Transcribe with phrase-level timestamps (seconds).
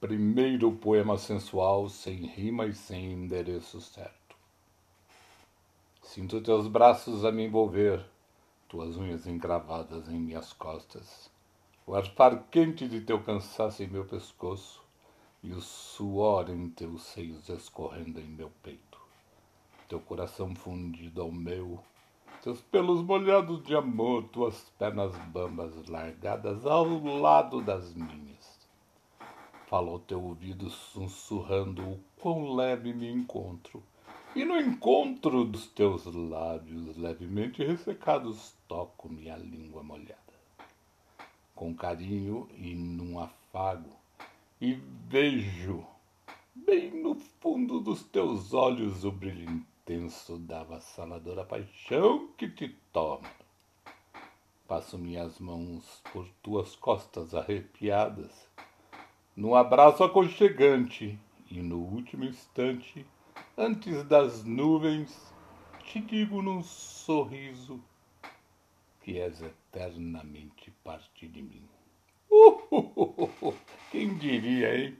[0.00, 4.34] primeiro poema sensual, sem rima e sem endereço certo.
[6.02, 8.02] Sinto teus braços a me envolver,
[8.66, 11.30] tuas unhas encravadas em minhas costas,
[11.86, 12.04] o ar
[12.50, 14.82] quente de teu cansaço em meu pescoço
[15.42, 18.98] e o suor em teus seios escorrendo em meu peito.
[19.86, 21.78] Teu coração fundido ao meu,
[22.42, 26.86] teus pelos molhados de amor, tuas pernas bambas largadas ao
[27.20, 28.29] lado das minhas
[29.70, 33.80] fala ao teu ouvido sussurrando o quão leve me encontro.
[34.34, 40.18] E no encontro dos teus lábios levemente ressecados toco minha língua molhada.
[41.54, 43.90] Com carinho e num afago,
[44.60, 44.74] e
[45.06, 45.86] vejo
[46.52, 53.30] bem no fundo dos teus olhos o brilho intenso da avassaladora paixão que te toma.
[54.66, 58.50] Passo minhas mãos por tuas costas arrepiadas
[59.36, 61.18] num abraço aconchegante
[61.50, 63.06] e no último instante,
[63.56, 65.34] antes das nuvens,
[65.84, 67.82] te digo num sorriso
[69.00, 71.68] que és eternamente parte de mim.
[72.32, 73.52] Uh,
[73.90, 74.96] quem diria, hein?